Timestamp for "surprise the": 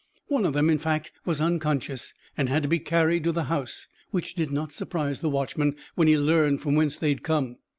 4.71-5.29